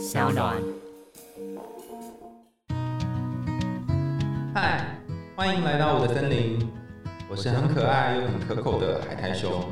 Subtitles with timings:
[0.00, 0.56] 小暖。
[4.54, 4.96] 嗨，
[5.36, 6.58] 欢迎来到我的森林，
[7.28, 9.62] 我是很可爱又很可口的海苔熊。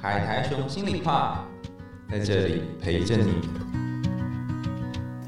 [0.00, 1.44] 海苔熊心里话，
[2.10, 3.42] 在这里陪着你。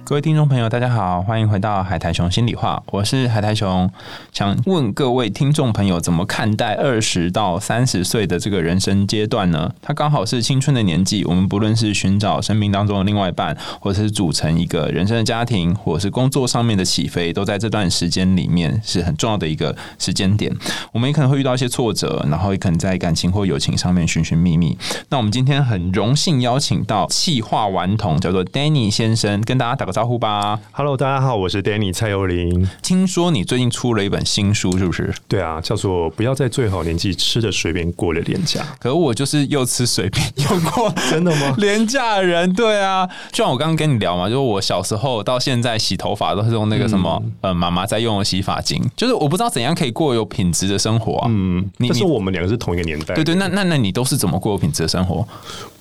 [0.09, 3.91] 各位听众朋友，大家好，欢迎回到海苔熊心里话，我是海苔熊。
[4.33, 9.75] 想问各位听众朋友，怎么看待二十到三十岁的这个人生阶段呢？
[9.83, 20.55] 它刚好是青春的年纪，我们不论是寻找生命当中的另外一半，或者是组成一个人生的家庭，或者是工作上面的起飞，都在这段时间里面是很重要的一个时间点。
[20.93, 24.79] 我们也可能会遇到一些挫折，然后也可能在感情或友情上面寻寻觅觅。
[25.09, 29.96] 那我们今天很荣幸邀请到气化顽童，叫做 Danny 先生，跟大家打个。
[29.97, 32.69] 招呼吧，Hello，大家好，我是 Danny 蔡佑林。
[32.83, 35.11] 听说你最近出了一本新书，是不是？
[35.27, 38.61] 对啊，叫做《不要在最好年纪吃的随便过了廉价》。
[38.79, 41.55] 可我就是又吃随便又过， 真的吗？
[41.57, 43.09] 廉价人，对啊。
[43.33, 51.27] 就像我刚刚跟你聊嘛，就是我小时候到现在洗头发都是用那个什么呃妈妈在用的洗发精，就是我不知道怎样可以过有品质的生活啊。
[51.31, 53.15] 嗯，但是我们两个是同一个年代。
[53.15, 55.27] 对对，那那那你都是怎么过有品质的生活？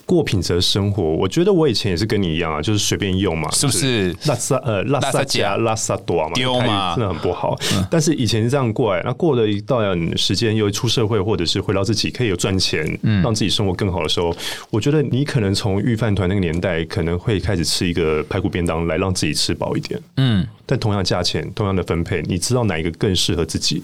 [0.06, 4.16] 过品质的生活，我觉得我以前也是跟你一样啊，就是随便用嘛，是不是？
[4.26, 7.58] 拉萨呃，拉萨加拉萨多嘛，丢嘛，真的很不好。
[7.90, 14.36] 但是以前是这样过来，那过了一段时间，又出社会，或者是回到自己可以有赚钱，嗯让自己生活更好的时候，
[14.70, 20.00] 我觉得你可能从御饭团那个年代，可能会开始吃一个排骨便当，来让自己吃饱一点。
[20.18, 23.82] 嗯，但同样价钱，同样的分配，你知道哪一个更适合自己？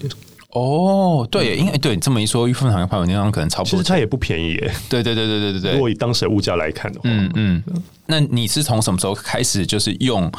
[0.51, 4.55] 哦，对，因为对这么一说，玉凤堂跟排骨便当可能差不多，其实它也不便宜。
[4.89, 7.63] 对对对对对对对，如果以当时的物价来看的话，嗯嗯。
[8.11, 10.29] 那你是从什么时候开始，就是用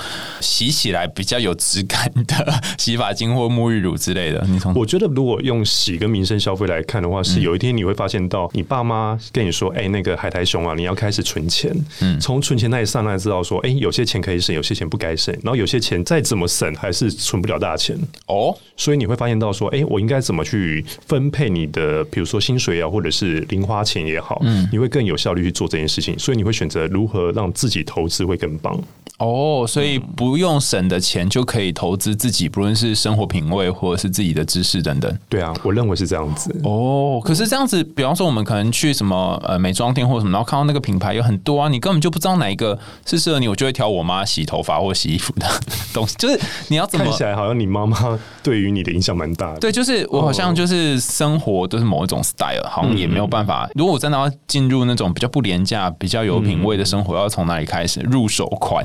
[0.43, 4.45] 洗起来比较有质感的洗发精或沐浴乳之类的？
[4.47, 18.55] 你从我觉得，如果用洗跟民生消费来看的话，是有一天你会发现到，你爸妈跟你说：“哎，那个海苔熊啊，你要开始存钱。”嗯，从存钱那一刹那知道说：“哎，有些钱可以省，有些钱不该省。”然后有些钱再怎么省，还是存不了大钱哦。
[18.77, 26.19] 所以你会发现到说：“哎，我应该怎么去分配你的，比如说薪水啊，或者是零花钱也好，嗯，你会更有效率去做这件事情。
[26.19, 27.51] 所以你会选择如何让。
[27.63, 28.77] 自己投资会更棒。
[29.23, 35.19] 哦，所以不用省的钱就可以投资自己，不论是生活品味或者是自己的知识等等。
[35.29, 37.21] 对啊，我认为是这样子哦。
[37.25, 45.47] 可是这样子，比方说我们可能去什么呃美妆店或者什么，然后看到那个品牌有很多啊，你根本就不知道哪一个是适合你，我就会挑我妈洗头发或洗衣服的
[45.95, 46.17] 东西。
[46.19, 49.61] 就是你要怎么看起来好像你妈妈对于你的影响蛮大的。
[49.61, 53.71] 对，就是我好像就是生活都是某一种 style，好像也没有办法。
[53.75, 58.85] 如果我真的要进入那种比较不廉价、比较有品味的生活，要从哪里开始入手款？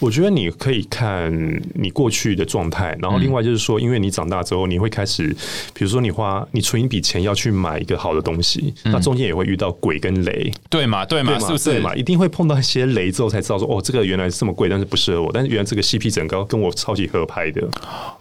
[0.00, 1.30] 我觉得你可以看
[1.74, 5.28] 你过去的状态，然后另外就是说，因为你长大之后，你会开始，
[5.72, 11.04] 比如说你花你存一笔钱要去买一个好的东西，那中间也会遇到鬼跟雷，对嘛？
[11.04, 11.38] 对嘛？
[11.38, 11.94] 是不是嘛？
[11.94, 17.68] 一定会碰到一些雷之后才知道说，哦，这个原来是这么贵，但是不适合我，但是原来这个 CP 整高跟我超级合拍的。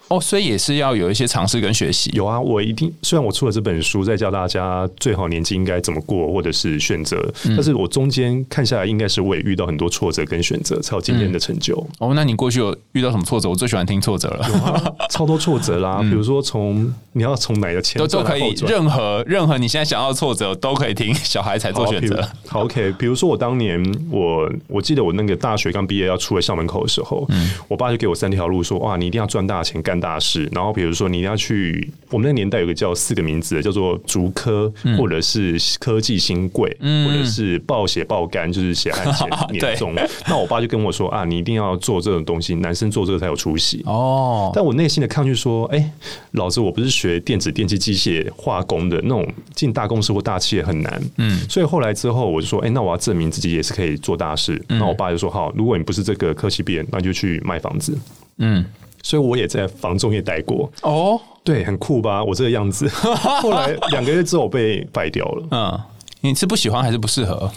[0.09, 2.09] 哦，所以也是要有一些尝试跟学习。
[2.13, 11.68] 有啊，我一定虽然我出了这本书，在教大家最好年纪应该怎么过，或者是选择，但是我中间看下来，应该是我也遇到很多挫折跟选择，才有今天的成就。
[11.99, 13.47] 哦，那你过去有遇到什么挫折？
[13.47, 15.99] 我最喜欢听挫折了， 超多挫折啦。
[16.01, 21.13] 比如说从你要从哪个前都都可以，任何任何你现在想要的挫折都可以听。
[21.13, 22.27] 小孩才做选择。
[22.47, 22.91] 好，OK。
[22.97, 27.27] 比如说我当年我我记得我那个大学刚毕业要出来校门口的时候，
[27.67, 29.99] 我爸就给我三条路，说哇，你一定要赚大钱干。
[29.99, 39.93] 大事，然后比如说你一定要去，我们那个年代有个叫四个名字的，叫做竹科，或者是科技新贵，或者是报血报干，就是血汗钱 年终。
[40.25, 44.51] 那我爸就跟我说啊，你一定要做这种东西，男生做这个才有出息哦。
[44.53, 45.91] 但我内心的抗拒说，哎，
[46.31, 51.01] 老子我不是学电子、电器、机械、化工的那种，进大公司或大企业很难。
[51.17, 54.61] 嗯，所以后来之后我就说，哎，那我要证明自己也是可以做大事。
[54.67, 57.97] 那我爸就说，好，如果你不是这个科技毕业，那就去卖房子。
[58.37, 58.65] 嗯。
[59.01, 62.21] 所以我也在房中业待过哦，对，很酷吧？
[62.21, 62.85] 我这个样子，
[63.41, 65.47] 后来两个月之后被败掉了。
[65.51, 65.79] 嗯，
[66.19, 67.49] 你是不喜欢还是不适合？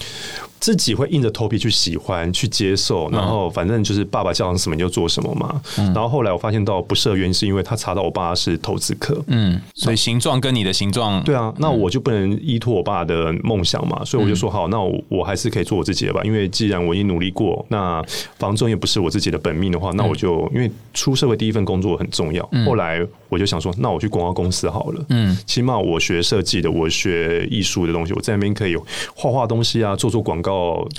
[0.63, 5.61] 自己会硬着头皮去喜欢、去接受，然后反正就是爸爸叫什么你就做什么嘛。
[5.77, 16.21] 然后后来我发现到不适合原因是因为他查到我爸是投资客，嗯，所以形状跟你的形状，对啊，那我就不能依托我爸的梦想嘛，所以我就说好，那我我还是可以做我自己的吧。
[16.23, 18.01] 因为既然我已经努力过，那
[18.39, 22.49] 房仲也不是我自己的本命的话，那我就因为出社会第一份工作很重要。
[22.65, 25.05] 后来我就想说，那我去广告公司好了。
[25.09, 28.77] 嗯，起码我学设计的，我学艺术的东西，我在那边可以
[29.17, 30.52] 画画东西啊，做做广告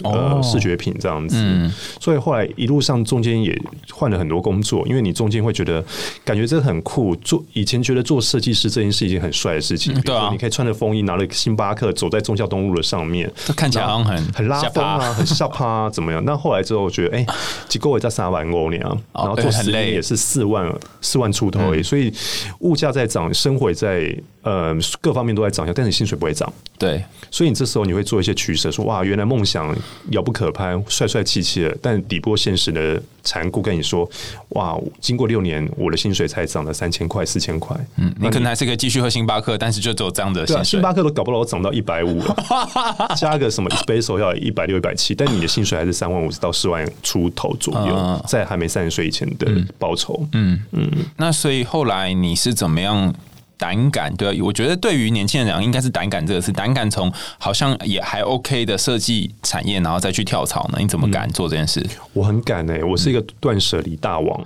[0.04, 1.38] 呃视觉品这样子。
[2.00, 3.58] 所以后来一路上中间也
[3.92, 5.84] 换了很多工作，因为你中间会觉得
[6.26, 7.16] 感觉这很酷。
[7.18, 16.24] 做以前觉得做设计师这件事一件很帅的事情，对啊，你可以穿着风衣，拿了星巴克，走在忠孝东路的上面，看起来好像很很拉风啊，很下趴怎么样？
[16.26, 17.26] 那后来之后，我觉得哎，
[17.68, 22.14] 几个月在三万欧年啊，然后做十年也是四万四万出头诶，所以
[22.60, 26.52] 物价在涨，生活在呃各方面都在涨，但是薪水不会涨。
[26.78, 29.76] 对，所以你这时候你会做一些取舍，说哇，原来梦想
[30.12, 34.10] 遥不可攀，帅帅气气的，但抵不过现实的残酷，跟你说
[34.50, 37.76] 哇，经过六年，我的薪水才涨了三千块、四千块。
[37.96, 40.64] 嗯，你可能还是可以继续喝星巴克，但是就只有这样的薪水。
[40.66, 42.36] 星巴克都搞不我涨到一百五了，
[43.16, 49.48] 加个什么 espresso 要一百六、一百七，但你的薪水还是三万五到四万出头左右，在还没三十岁以前的
[49.80, 50.28] 报酬。
[50.34, 53.14] 嗯嗯，那所以后来你是怎么样？
[53.64, 56.52] 胆敢对，我觉得对于年轻人讲，应该是胆敢这个词。
[56.52, 60.80] 胆敢从好像也还 OK 的设计产业，然后再去跳槽呢？
[60.82, 61.82] 你怎么敢做这件事？
[62.12, 64.44] 我很敢哎，我是一个断舍离大王，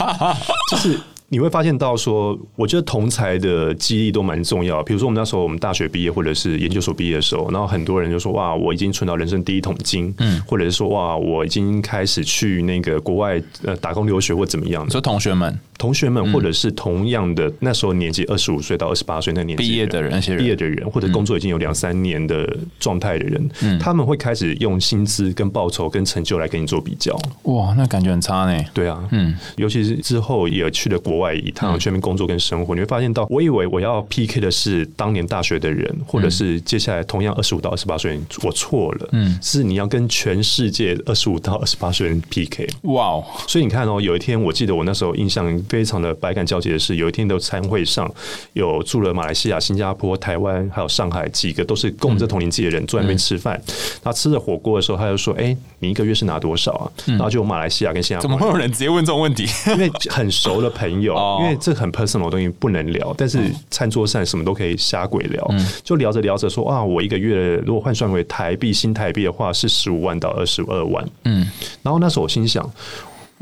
[0.72, 0.98] 就是。
[1.34, 4.80] 你会发现到说，我觉得同才的激励都蛮重要。
[4.84, 27.18] 比如说，我们那时候我们大学毕业或者是研究所毕业的时候，然后很多人就说：“哇，我已经存到人生第一桶金。”嗯，或者是说：“哇，我已经开始去那个国外呃打工留学或怎么样的。”说同学们，同学们，或者是同样的那时候年纪二十五岁到二十八岁那年毕业的人，那些毕业的人或者工作已经有两三年的状态的人，嗯他们会开始用薪资跟报酬跟成就来跟你做比较。
[27.42, 28.64] 哇，那感觉很差呢。
[28.72, 39.08] 对啊，嗯，尤其是之后也去了国外一趟，全面工作跟生活，你会发现到，我以为我要 PK 的是当年大学的人，或者是接下来同样二十五到二十八岁人，我错了。
[39.12, 42.68] 嗯，是你要跟全世界二十五到二十八岁人 PK。
[42.82, 43.24] 哇哦！
[43.46, 48.12] 所以你看哦，有一天我记得我那时候印象非常的百感交集的是，有一天的餐会上
[48.52, 53.60] 有住了马来西亚、新加坡、台湾还有上海几个都是跟我们这同龄纪的人坐在那边吃饭。
[54.02, 59.46] 他吃着火锅的时候，他就说：“哎，你一个月是拿多少啊？”然后就马来西亚跟新加坡，怎么会有人直接问这种问题？
[59.68, 61.94] 因为很熟的朋友，因为这很。
[61.94, 63.38] personal 的东西不能聊，但是
[63.70, 65.48] 餐桌上什么都可以瞎鬼聊，
[65.84, 71.46] 就聊着聊着说啊，我一个月如果换算为台币新台币的话是十五万到二十二万，嗯，
[71.84, 72.68] 然后那时候我心想，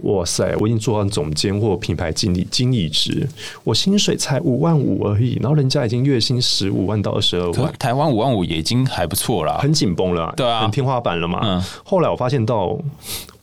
[0.03, 3.27] 哇塞，我已经做到总监或品牌经理经理职，
[3.65, 11.65] 我薪水才五万五而已，然后人家已经月薪十五万到二十二万，台湾五万五也已经还不错了，很紧绷了，对啊，很天花板了嘛。
[11.83, 12.79] 后来我发现到。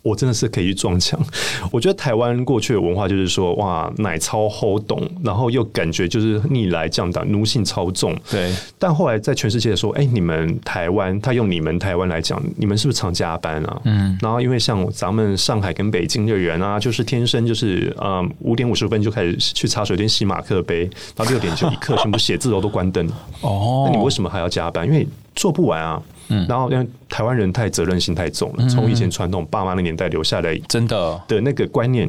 [0.01, 1.19] 我真的是可以去撞墙。
[1.71, 8.15] 我觉得台湾过去的文化就是说，哇，奶超厚懂，然后又感觉就是逆来降档，奴性超重。
[8.29, 8.53] 对。
[8.77, 13.81] 但后来在全世界说，哎，你们台湾，他用你们台湾来讲，你们是不是常加班啊？
[13.83, 14.17] 嗯。
[14.21, 23.05] 然后因为像咱们上海跟北京的人啊，就是天生就是嗯五点五十分就开始去茶水间洗马克杯，到六点就一刻全部写字楼都关灯。
[23.41, 23.87] 哦。
[23.89, 24.85] 那你为什么还要加班？
[24.87, 25.05] 因为
[25.39, 26.01] 做不完啊。
[26.31, 32.07] 嗯，然后因为台湾人太责任心太重了，从以前传统爸妈那年代留下来，真的的那个观念。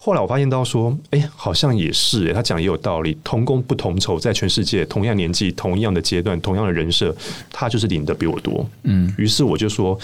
[0.00, 3.16] 后来我发现到说，哎，好像也是，哎，他讲也有道理。
[3.22, 7.14] 同工不同酬，在全世界同样年纪、同样的阶段、同样的人设，
[7.52, 8.66] 他就是领的比我多。
[8.82, 9.96] 嗯，于是我就说。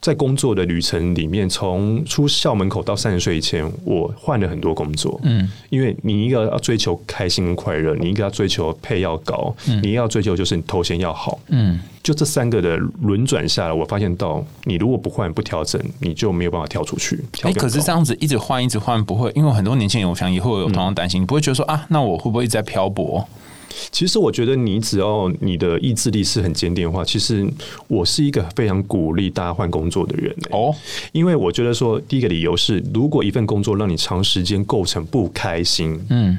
[0.00, 5.18] 在工作的旅程里面，从出校门口到三十岁以前，我换了很多工作。
[5.24, 11.40] 嗯，因为你一个要追求开心跟快乐，你一个要追求配要高，你要追求就是你头衔要好。
[11.48, 17.18] 嗯，就这三个的轮转下来，我发现到你如果不换不调整，你就没有办法跳出去。
[17.42, 23.26] 哎，可是这样子一直换一直换，不会，因为很多年轻人，我想以后有同样担心，不会觉得说啊，那我会不会一直在漂泊？
[23.90, 27.46] 其实我觉得，你只要你的意志力是很坚定的话，其实
[27.88, 30.74] 我是一个非常鼓励大家换工作的人哦。
[31.12, 36.38] 因为我觉得说，第一个理由是，如果一份工作让你长时间构成不开心，嗯。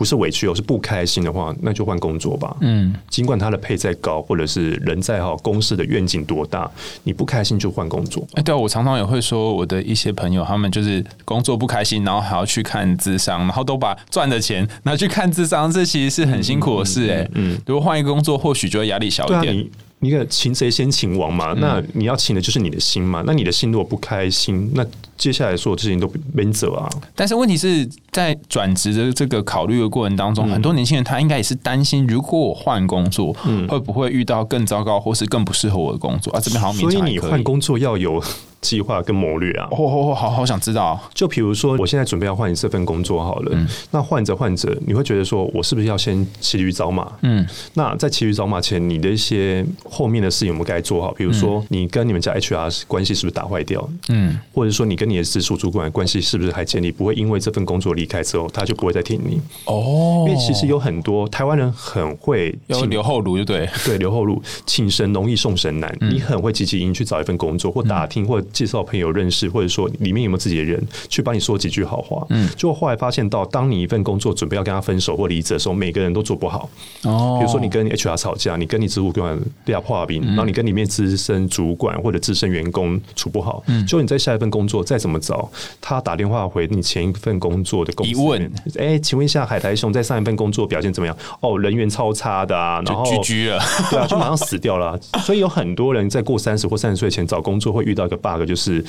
[0.00, 2.56] 不是委屈哦，是不开心的话，那就换工作吧。
[2.60, 6.70] 嗯，尽管他的配再高，或者是人再好，公司的愿景多大，
[7.02, 8.26] 你不开心就换工作。
[8.32, 17.10] 哎，对啊我常常也会说，我的一些朋友，他们就是工作不开心，然后还要去看智商，然后都把赚的钱拿去看智商，这其实是很辛苦的事。
[17.10, 19.68] 哎，嗯，如果换一个工作，或许就会压力小一点。
[20.02, 23.22] 你个擒贼先擒王嘛，那你要擒的就是你的心嘛。
[23.26, 24.84] 那你的心如果不开心，那
[25.16, 26.88] 接下来所有事情都没辙啊。
[27.14, 33.30] 但是问题是在转职的这个考虑的过程当中，很多年轻人他应该也是担心，如果我换工作，
[33.68, 36.40] 会不会遇到更糟糕或是更不适合我的工作啊？
[36.40, 38.22] 这边好像所以你换工作要有
[38.60, 39.68] 计划跟谋略啊。
[39.70, 40.98] 哦哦，好好想知道。
[41.14, 47.10] 就比如说，我现在准备要换这份工作好了，那换着换着，你会觉得说我是不是要先骑驴找马？
[47.22, 51.12] 嗯，那在骑驴找马前，你的一些后面的事情有没有该做好？
[51.12, 53.88] 比如说，你跟你们家 HR 关系是不是打坏掉？
[54.08, 56.90] 嗯，或者说你跟你的直属主管关系是不是还建立？
[56.90, 60.24] 不会因为这份工作离开之后，他就不会再听你哦。
[60.28, 65.96] 因为其实有很多台湾人很会要留后路，就对对留后路，请神容易送神难。
[66.00, 72.26] 你很会积极营去找一份工作，或打听，或介绍朋友认识，或者说里面有没有自己的人去帮你说几句好话。
[72.30, 76.68] 嗯，就后来发现到，当你一份工作准备要跟他分手或离职的时候，每个人都做不好。
[77.04, 83.62] 哦，比如说你跟 HR 吵架，你跟你职务主管要破冰，然后你跟里面资深主管或者资深员工处不好。
[83.66, 91.16] 嗯，就你在下一份工作再怎么找，他打电话回你前一份工作的疑问，哎，请问一下海苔兄在上一份工作表现怎么样？
[91.40, 93.58] 哦，人缘超差的啊，然后居居了，
[93.90, 94.98] 对啊，就马上死掉了。
[95.24, 98.84] 所以有很多人在过三十或三十岁前找工作会遇到一个 bug，就是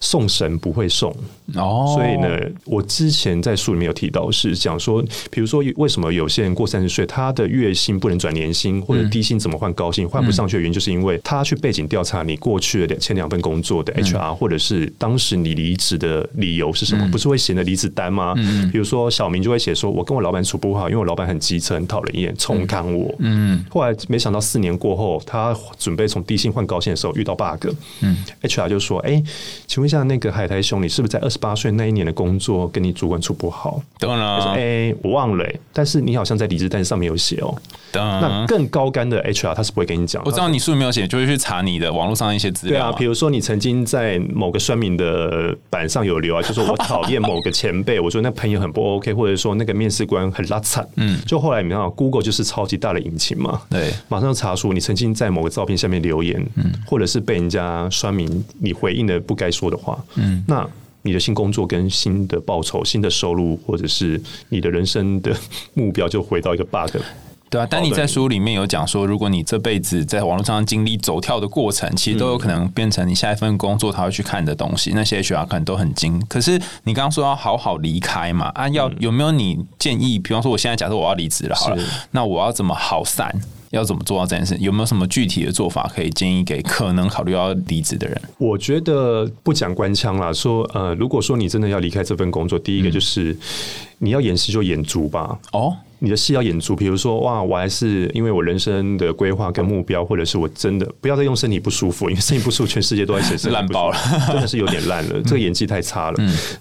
[0.00, 1.14] 送神不会送
[1.54, 1.94] 哦。
[1.94, 17.08] 所以呢，我之前在书里面有提到，是讲说，比如说为什么有些人过三十岁，他的月薪不能转年薪，或者低薪怎么换高薪，换不上去的原因，就是因为他去背景调查你过去的两前两份工作的 HR，或者是当时你离职的理由是什么？
[17.10, 18.34] 不是会写的离职单吗？
[18.72, 23.14] 比如说小明就会写说，我跟我老板处不好，因为我老板很机车，很讨人厌，冲砍我。
[23.18, 27.68] 嗯，后来没想到四年过后，他准备从低薪换高薪的时候遇到 bug。
[28.00, 29.22] 嗯，HR 就说：“哎，
[29.66, 37.54] 请问一下，那个海苔兄，你是不是在二十八岁那一年的工作跟你主管处不好？”当然，哎，我忘了，但是你好像在离职单上面有写哦。
[37.94, 40.22] 那更高干的 HR 他是不会跟你讲。
[40.24, 42.78] 我知道你书里没有写，就会去查你的网络上一些资料。
[42.78, 50.86] 对啊，比如说你曾经在某个酸民的板上有留啊， 就说我讨厌某个前辈，我说那朋友很不 OK，或者说那个面试官很拉惨。
[50.96, 53.60] 嗯，就后来你知道，Google 就是超级大的引擎嘛。
[53.68, 60.68] 对，马上查出你曾经在某个照片下面留言，嗯，或者是被人家酸民你回应的不该说的话，嗯，那
[61.02, 65.32] 你的新工作跟新的报酬、新的收入，或者是你的人生的
[65.74, 66.96] 目标，就回到一个 bug。
[67.48, 74.90] 对啊，但你在书里面有讲说，如果你这辈子在网络上经历走跳的过程，其实都有可能变成你下一份工作他会去看的东西。
[74.94, 78.46] 那些 HR 可能都很精，可是你刚刚说要好好离开嘛？
[78.54, 80.18] 啊，要有没有你建议？
[80.18, 83.30] 比方说，我现在假设我要离职了，好了，那我要怎么好散？
[83.72, 84.56] 要怎么做到这件事？
[84.58, 88.18] 有没有什么具体的做法可以建议给可能考虑要离职的人？
[88.38, 93.36] 我觉得不讲官腔啦，说呃，如果说你真的要离开这份工作，第一个就是
[93.98, 95.38] 你要演戏就演足吧。
[95.52, 95.76] 哦。
[96.02, 105.22] 你的戏要演足，比如说哇，我还是因为我人生的规划跟目标，或者是我真的不要再用身体不舒服，因为身体不舒服，全世界都在写 烂爆了，真的是有点烂了。
[105.22, 106.16] 这个演技太差了。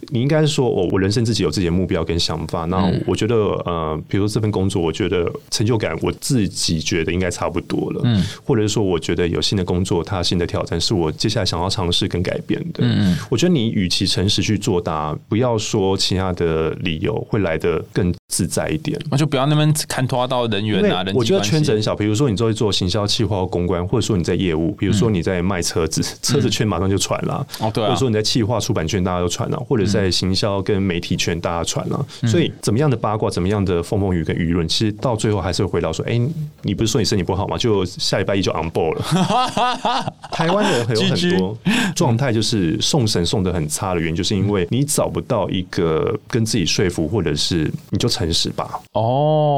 [0.10, 2.66] 你应该是说我我人生自己有自己的目标跟想法。
[2.66, 8.02] 那我觉得呃，比如说这份工作，我觉得成就感我自己觉得应该差不多了。
[8.04, 12.84] 嗯，或者是说我觉得有新的工作，它新的挑战是我接下来想要尝试跟改变的。
[12.84, 18.98] 嗯嗯，我觉得你与其诚实去作答，不要说其他的理由，会来的更自在一点。
[19.10, 19.32] 那就。
[19.32, 21.96] 不要那么看拖到人员啊，我觉得圈子很小。
[21.96, 27.48] 比如说，你做做行销、企划、公关，或者说你在业务，比如说你在卖车子，车子圈马上就传了。
[27.62, 27.82] 哦，对。
[27.82, 32.06] 或者说你在企划、出版圈，大家都传了；或者在行销跟媒体圈，大家传了。
[32.28, 36.20] 所以，怎么样的八卦，怎么样的风风雨跟舆论，其实到最后还是会回到说：哎，
[36.64, 37.58] 你不是说你身体不好吗？
[37.58, 40.14] 就下礼拜一就 on board 了。
[40.30, 41.58] 台湾人有很多
[41.96, 48.80] 状态，就是送神送的很差的原因，就是因为你找不到一个跟自己说服，或者是你就诚实吧。
[48.94, 49.02] 哦。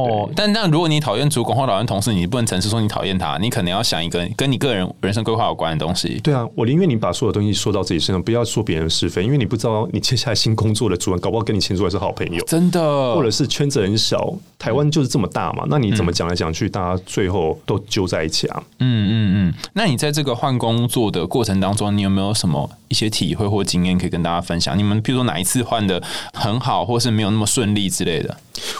[0.04, 6.20] 哦，但那如果你讨厌主管或讨厌同事，你不能诚实说你讨厌他，你可能要想一个跟你个人人生规划有关的东西。
[6.24, 18.64] 对啊，我宁愿你把所有东西说到自己身上，不要说别人是非，因为你不知道你接下来新工作的主管搞不好跟你前主管是好朋友，真的，或者是圈子很小，台湾就是这么大嘛，那你怎么讲来讲去，大家最后都揪在一起啊？
[18.80, 19.54] 嗯嗯嗯。
[19.74, 24.78] 那你在这个换工作的过程当中，你有没有有什么一些体会或经验可以跟大家分享？
[24.78, 26.02] 你们譬如说哪一次换的
[26.34, 28.38] 很好，或是没有那么顺利之类的？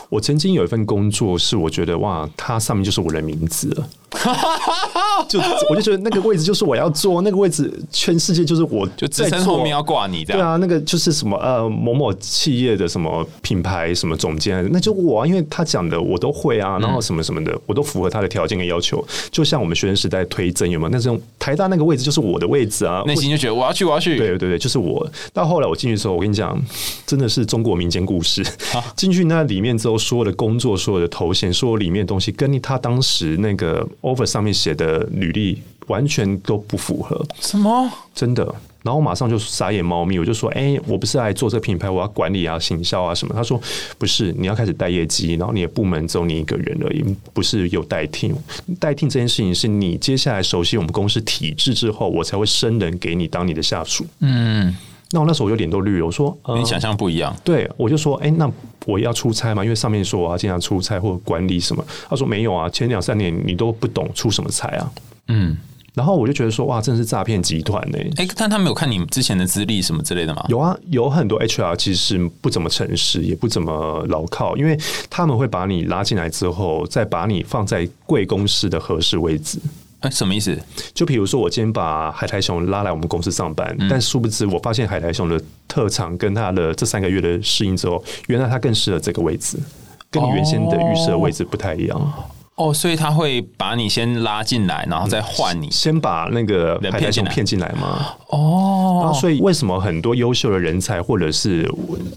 [0.10, 3.88] 我曾经有一份工作，是我觉得哇，它上面就是我的名字了。
[5.28, 5.40] 就
[5.70, 10.34] 我就觉得那个位置就是我要坐那个位置，全世界就是我就在后面要挂你的。
[10.34, 19.04] 对啊，那个就是什么呃某某企业的什么品牌什么总监，那就我，因为他讲的我都会啊，然后什么什么的我都符合他的条件跟要求。
[19.32, 20.90] 就像我们学生时代推甄有没有？
[20.90, 24.18] 那种台大那个位置就是我的位置啊，内心就觉得我要去，我要去。
[24.18, 25.06] 对对对，就是我。
[25.34, 26.60] 到后来我进去的时候，我跟你讲，
[27.08, 28.46] 真的是中国民间故事。
[28.96, 33.86] 进去那里面之后，所有的工作、所有的头衔、所有里面的东西，跟他当时那个。
[34.04, 37.90] Offer 上面写的履历完全都不符合，什么？
[38.14, 38.56] 真的。
[38.84, 43.58] 然后我马上就傻眼猫咪，我就说：“哎、我不是来做这个品牌，我要管理啊、行销啊什么。”他说
[43.98, 48.34] ：“不是，你要开始带业绩，然后你的部门只有你一个人而已，不是有代替。
[48.82, 54.76] 代替这件事情是你接下来熟悉我们公司体制之后，我才会升人给你当你的下属。”嗯，
[55.14, 57.36] 那我那时候我就脸都绿了，我说：“呃跟你想象不一样。
[57.44, 58.52] 对，我就说，哎、那
[58.88, 59.64] 我要出差嘛？
[59.64, 61.86] 因为上面说我要经常出差或者管理什么。
[62.10, 64.92] 他说没有啊，前两三年你都不懂出什么差啊。
[65.28, 65.56] 嗯，
[65.94, 70.44] 然后我就觉得说，哇，真的是诈骗集团呢、哎、但他没有看你之前的资历什么之类的吗？
[70.50, 74.76] 有啊，有很多 HR 其实不怎么诚实，也不怎么牢靠，因为
[75.12, 79.60] 他们会把你拉进来之后，再把你放在贵公司的合适位置。
[80.04, 80.58] 哎、什么意思？
[80.94, 89.58] 就比如说，我今天把海苔熊拉来我们公司上班，但殊不知我发现海苔熊的特长跟他的这三个月的适应之后，原来他更适合这个位置，
[90.12, 91.98] 跟你原先的预设位置不太一样。
[91.98, 92.12] 哦，
[92.74, 95.70] 所以他会把你先拉进来，然后再换你。
[95.72, 98.14] 先把那个人骗进来熊骗进来嘛。
[98.30, 101.68] 然哦后，所以为什么很多优秀的人才，或者是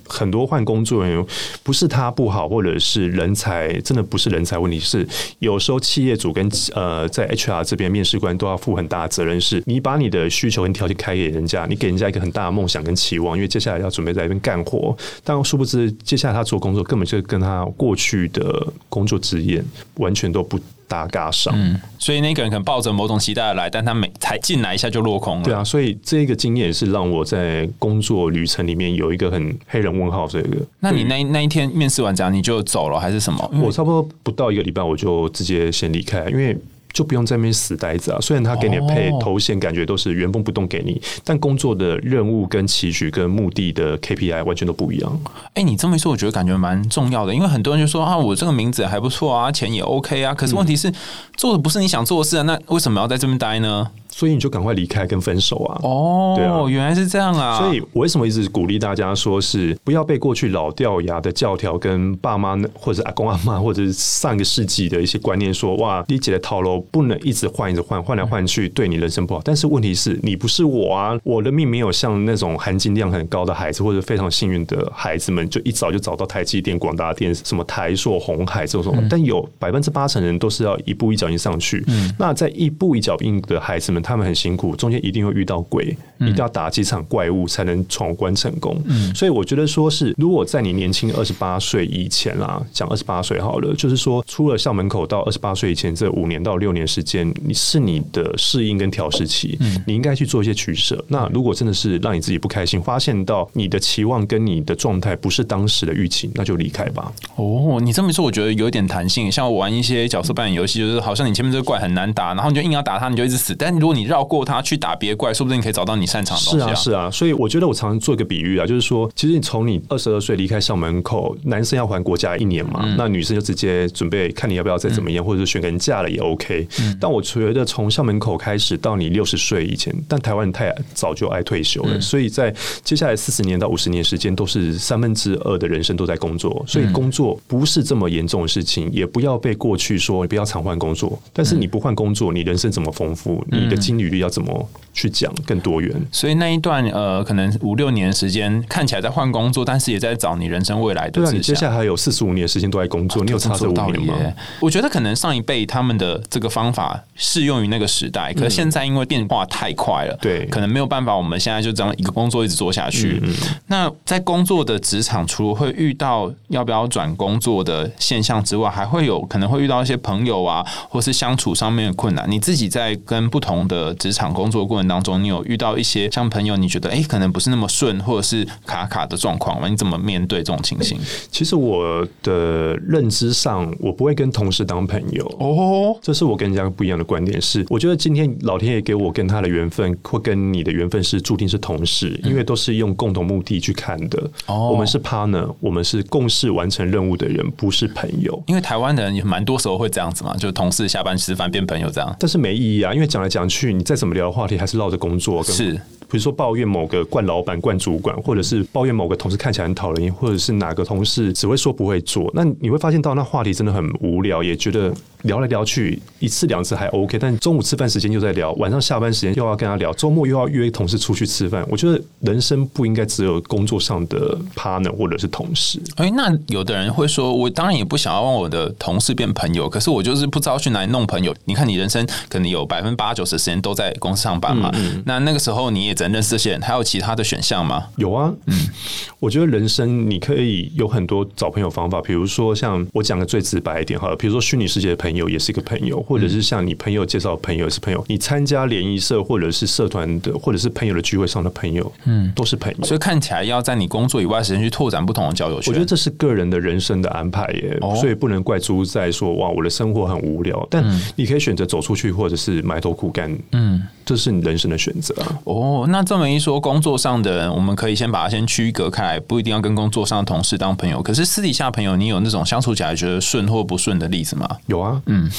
[0.07, 1.27] 很多换工作人员，
[1.63, 5.07] 不是他不好，或者是人才真的不是人才问题，是
[5.39, 19.63] 有时候企业主跟呃在 HR 这边面试官都要负很大的责任，是你把你的需求跟条件开给人家，你给人家一个很大的梦想跟期望，因为接下来要准备在那边干活，但殊不知接下来他做工作根本就跟他过去的工作职业
[19.97, 21.53] 完全都不搭嘎上。
[21.57, 25.45] 嗯，所以那个人可能抱着某种期待来，但他每才进来一下就落空了。
[25.45, 30.27] 对啊，所以这个经验是让我在工作旅程里面有一个很黑人问号。
[30.27, 33.51] 这个，那你那那一天面试完这样你就走了还是什么？
[33.63, 36.57] 我差不多不到一个礼拜我就直接先离开，因为。
[36.97, 38.19] 就不用在那边死呆着啊！
[38.23, 45.21] 虽然他给你的配哦头衔感觉都是原封不动给你，但工作的任务跟期许跟目的的 KPI 完全都不一样。
[45.53, 50.91] 哎、你这么一说，我觉得感觉蛮重要的，因为很多人就说啊，我这个名字还不错啊，钱也 OK 啊，可是问题是、
[51.37, 53.91] 做的不是你想做的事啊，那为什么要在这边待呢？
[54.17, 55.79] 所以你就赶快离开跟分手啊！
[55.83, 69.43] 哦，对啊原来是这样啊，所以我为什么一直鼓励大家说是不要被过去老掉牙的教条跟爸妈或者阿公阿妈或者是上个世纪的一些观念说哇，理解的套路不能一直换一直换，换来换去对你人生不好。
[69.45, 81.85] 但是问题是你不是我啊，我的命没有像那种含金量很高的孩子或者非常幸运的孩子们，就一早就找到台积电、广达电、什么台硕、红海这种，但有百分之八成人都是要一步一脚印上去。
[81.89, 85.85] 嗯那在一步一脚印的孩子们，他们很辛苦，中间一定会遇到鬼，
[86.21, 88.81] 一定要打几场怪物才能闯关成功。
[88.87, 101.05] 嗯所以我觉得说是，如果在你年轻二十八岁以前啦，讲二十八岁好了，就是说出了校门口到二十八岁以前这五年到六年时间，你是你的适应跟调试期，你应该去做一些取舍。
[101.09, 107.13] 那如果真的是让你自己不开心，发现到你的期望跟你的状态不是当时的预期，那就离开吧。
[107.35, 109.33] 哦，你这么一说，我觉得有一点弹性。
[109.33, 113.55] 像我玩一些角色扮演游戏，就是好像你前面这个怪很难打，然后你就硬要打它，你就一直死。
[113.55, 126.69] 但如果你绕过它去打别怪，说不定你可以找到你擅长的东西是啊，是啊，所以我觉得我常常做一个比喻啊，就是说，其实你从你二十二岁离开校门口，男生要还国家一年嘛，那女生就直接准备看你要不要再怎么样，或者是选个人嫁了也 OK。
[127.01, 132.55] 但我觉得从校门口开始到你六十岁以前，但台湾人太早就爱退休了，所以在
[132.85, 143.45] 接下来四十年到五十年时间，都是三分之二的人生都在工作，所以工作不是这么严重的事情，也不要被过去说你不要常换工作，但是你不换工作，你人生怎么丰富？
[143.51, 145.95] 你的经历率要怎么去讲更多元？
[146.11, 151.39] 所以那一段呃，可能五六年的时间，看起来在换工作，但是也在找你人生未来的对啊，志向。
[151.39, 154.33] 你接下来还有四十五年的时间都在工作，你有差这五有道理年吗？
[154.61, 161.17] 我觉得可能上一辈他们的这个方法适用于那个时代，可是现在因为变化太快了，对可能没有办法。
[161.17, 163.23] 我们现在就这样一个工作一直做下去。
[163.69, 172.25] 那在工作的职场，除了会遇到要不要转工作的现象之外，还会有可能会遇到一些朋友啊，或是相处上面的困难。
[172.29, 179.69] 你自己在跟不同的职场工作过程当中，你有遇到一些像朋友，你觉得哎、诶可能不是那么顺，或者是卡卡的状况吗？
[179.69, 180.99] 你怎么面对这种情形？
[181.31, 185.25] 其实我的认知上，我不会跟同事当朋友。
[185.39, 194.31] 哦，这是我跟人家不一样的观点是，我觉得今天老天爷给我跟他的缘分，或跟你的缘分是注定是同事，因为都是用共同目的去看的。
[194.47, 198.43] 哦我们是 partner，我们是共事完成任务的人，不是朋友。
[198.47, 202.15] 因为台湾人也蛮多时候会这样子嘛，就同事下班吃饭变朋友这样。
[202.19, 214.93] 但是没意义啊，因为讲来讲去，去你再怎么聊话题，还是绕着工作跟是，比如说抱怨某个惯老板、惯主管，或者是抱怨某个同事看起来很讨人厌，或者是哪个同事只会说不会做，那你会发现到那话题真的很无聊，也觉得
[215.23, 221.67] 聊来聊去一次两次还 OK，但中午吃饭时间又在聊，晚上下班时间又要跟他聊，周末又要约同事出去吃饭。
[221.69, 225.81] 我觉得人生不应该只有工作上的 partner 或者是同事。
[225.97, 231.35] 哎、那有的人会说，我当然也不想要让我的同事变朋友，可是我就是不知道去哪里弄朋友。
[231.45, 234.71] 你看，你人生可能有百分之八九十的时间都在公司上班嘛，
[235.05, 237.87] 那那个时候你也只能认识这些人，还有其他的选项吗？
[237.97, 238.55] 有啊，嗯，
[239.19, 252.85] 我觉得人生你可以有很多找朋友方法，比如说像我讲的最直白一点哈，比如说虚拟世界的朋友也是一个朋友，或者是像你朋友介绍朋友也是朋友，你参加联谊社或者是社团的，或者是朋友的聚会上的朋友，嗯，都是朋友。
[252.85, 255.73] 所以看起来要在你工作以外时间去拓展不同的交友圈。
[255.73, 260.67] 我觉得这是个人的人生的安排耶，所以不能怪猪在说哇，我的生活很无聊。
[260.71, 265.15] 但你可以选择走出去，或者是埋头苦干，嗯，这是你人生的选择。
[265.45, 271.03] 哦，那这么一说，工作上的人，我们可以先把它先区隔开来，不一定要跟工作上的同事当朋友。
[271.03, 274.49] 可是私底下朋友，你有那种相处起来觉得顺或不顺的例子吗？
[274.67, 275.31] 有啊，嗯，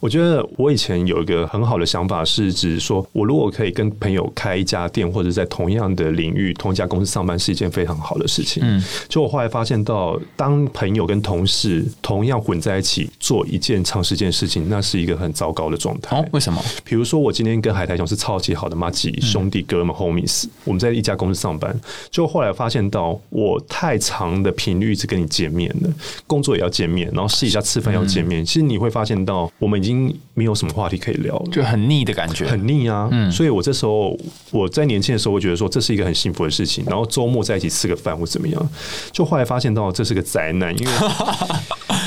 [0.00, 8.62] 我觉得我以前有一个很好的想法，是指说我如果可以跟朋友开一家店，或者在同样的领域、同一家公司上班，是一件非常好的事情。
[8.64, 16.16] 嗯，就我后来发现到，当朋友跟同事同样混在一起做一件长时间事情，那是一个很糟糕的状态。
[16.16, 16.62] 哦，为什么？
[16.84, 21.74] 比如说我今天跟海苔熊是超级好的妈吉兄弟哥们 homies，我们在一家公司上班，
[22.10, 25.90] 就后来发现到我太长的频率是跟你见面的，
[26.26, 33.08] 工作也要见面，然后试一下吃饭要见面，其实你会发现到我们已经没有什么话题可以聊了，就很腻的感觉，很腻啊。
[33.10, 34.16] 嗯，所以我这时候
[34.50, 38.70] 我在年轻的时候我觉得说这是一个很幸福的事情，然后周末在一起吃个饭或怎么样，
[39.10, 40.92] 就后来发现到这是个灾难，因为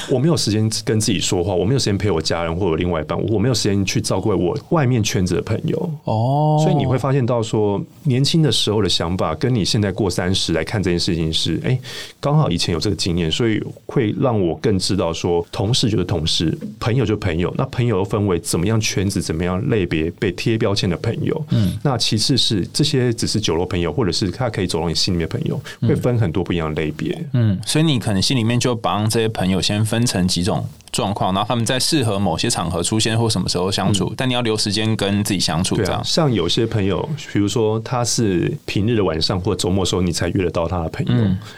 [0.09, 5.77] 我没有时间跟自己说话，我没有时间陪我家人或者另外一半，我没有时间去照顾我外面圈子的朋友。
[6.05, 11.77] 哦，所以你会发现到说年轻的时候的想法，跟你现在过三十来看这件事情是，哎，
[12.19, 17.53] 刚好以前有这个经验，所以会让我更知道说，同事就是同事，朋友就朋友。
[17.57, 21.45] 那朋友又分为怎么样圈子、怎么样类别被贴标签的朋友。
[21.51, 27.17] 嗯，那其次是这些只是酒肉朋友，或者是他可以走到你心里面的朋友，会分很多不一样的类别。
[27.33, 30.67] 嗯，所以你可能心里面就把这些朋友先分成几种。
[30.89, 35.75] 状况，然后他们在适合某些场合出现或什么时候相处，但你要留时间跟自己相处。
[35.75, 41.13] 这样，像有些朋友，比如说他是平日的晚上或周末时候你才约得到他的朋友，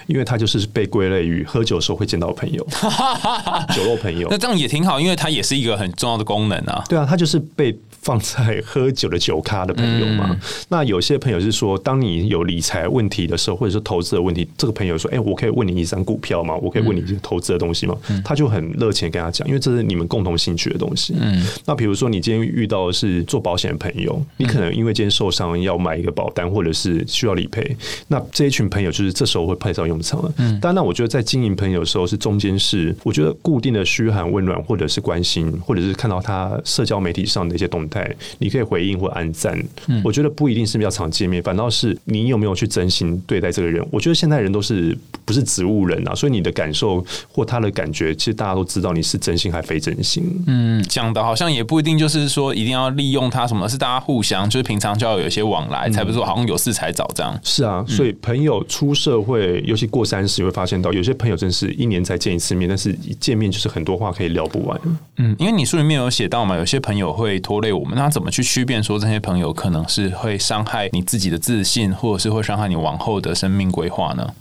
[0.07, 2.67] 因为他就是被归类于喝酒的时候会见到朋友，
[3.73, 4.27] 酒肉朋友。
[4.29, 6.83] 那这样也挺好，因为它也是一个很重要的功能啊。
[6.89, 7.71] 对啊，他就是被
[8.01, 10.39] 放在喝酒的酒咖的朋友嘛。
[10.69, 16.55] 那有些朋友是说，当你有理财问题的时候，或者是投资的问题，这个朋友说：“哎，我可以问你一张股票吗？
[16.55, 21.15] 我可以问你一些投资的东西吗？”他就很热情跟他讲，因为这是你们共同兴趣的东西。
[21.19, 27.75] 嗯，那比如说你今天遇到的是做保险的朋友，你可能因为今天受伤要买一个保单，或者是需要理赔，
[28.07, 30.33] 那这一群朋友就是这时候会派上用场了。
[30.37, 39.57] 嗯，但那我觉得在经营朋友的时候，是中间是我觉得固定的嘘寒问暖，或者是关心，或者是看到他社交媒体上的一些动态，你可以回应或按赞。
[39.87, 43.85] 嗯，我觉得不一定是要常见面，反倒是你有没有去真心对待这个人。
[43.91, 50.23] 我觉得现在人都是不是植物人啊，所以你的感受或他的感觉，其实大家都知道你是真心还非真心。
[50.47, 57.37] 嗯，讲的好像也不一定就是说一定要利用他什么，是大家互相就是平常就要有一些往来，才不是说好像有事才找这样。
[57.43, 64.79] 是啊，所以朋友出社会，尤其过三十，会发现到有些朋友真是一年才见一次面，但是一见面就是很多话可以聊不完。
[65.17, 74.33] 嗯，因为你书里面有写到嘛，有些朋友会拖累我们，那怎么去区辨说这些朋友可能是会伤害你自己的自信，或者是会伤害你往后的生命规划呢？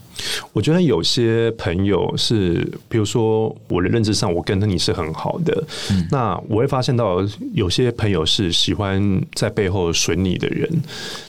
[0.52, 5.64] 我觉得有些朋友是，比如说我的认知上，我跟你是很好的，
[6.10, 10.68] 那我会发现到有些朋友是喜欢在背后损你的人，